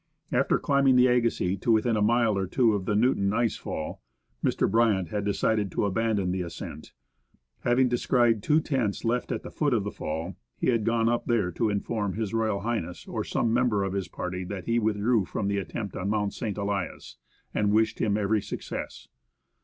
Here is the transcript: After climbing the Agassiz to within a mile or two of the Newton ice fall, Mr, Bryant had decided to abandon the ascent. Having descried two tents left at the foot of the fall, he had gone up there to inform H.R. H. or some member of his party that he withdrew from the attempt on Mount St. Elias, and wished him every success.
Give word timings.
After 0.31 0.57
climbing 0.57 0.95
the 0.95 1.05
Agassiz 1.05 1.59
to 1.59 1.71
within 1.71 1.95
a 1.95 2.01
mile 2.01 2.35
or 2.35 2.47
two 2.47 2.73
of 2.73 2.85
the 2.85 2.95
Newton 2.95 3.31
ice 3.33 3.55
fall, 3.55 4.01
Mr, 4.43 4.67
Bryant 4.67 5.09
had 5.09 5.23
decided 5.23 5.71
to 5.71 5.85
abandon 5.85 6.31
the 6.31 6.41
ascent. 6.41 6.93
Having 7.59 7.89
descried 7.89 8.41
two 8.41 8.61
tents 8.61 9.05
left 9.05 9.31
at 9.31 9.43
the 9.43 9.51
foot 9.51 9.75
of 9.75 9.83
the 9.83 9.91
fall, 9.91 10.37
he 10.57 10.69
had 10.69 10.85
gone 10.85 11.07
up 11.07 11.27
there 11.27 11.51
to 11.51 11.69
inform 11.69 12.19
H.R. 12.19 12.67
H. 12.89 13.07
or 13.07 13.23
some 13.23 13.53
member 13.53 13.83
of 13.83 13.93
his 13.93 14.07
party 14.07 14.43
that 14.45 14.65
he 14.65 14.79
withdrew 14.79 15.25
from 15.25 15.47
the 15.47 15.59
attempt 15.59 15.95
on 15.95 16.09
Mount 16.09 16.33
St. 16.33 16.57
Elias, 16.57 17.17
and 17.53 17.71
wished 17.71 17.99
him 17.99 18.17
every 18.17 18.41
success. 18.41 19.07